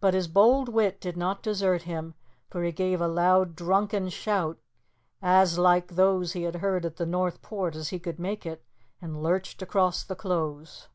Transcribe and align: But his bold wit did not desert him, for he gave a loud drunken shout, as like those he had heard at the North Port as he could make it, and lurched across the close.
But 0.00 0.12
his 0.14 0.26
bold 0.26 0.68
wit 0.68 1.00
did 1.00 1.16
not 1.16 1.40
desert 1.40 1.82
him, 1.82 2.14
for 2.50 2.64
he 2.64 2.72
gave 2.72 3.00
a 3.00 3.06
loud 3.06 3.54
drunken 3.54 4.08
shout, 4.08 4.58
as 5.22 5.56
like 5.56 5.94
those 5.94 6.32
he 6.32 6.42
had 6.42 6.56
heard 6.56 6.84
at 6.84 6.96
the 6.96 7.06
North 7.06 7.40
Port 7.40 7.76
as 7.76 7.90
he 7.90 8.00
could 8.00 8.18
make 8.18 8.44
it, 8.44 8.64
and 9.00 9.22
lurched 9.22 9.62
across 9.62 10.02
the 10.02 10.16
close. 10.16 10.88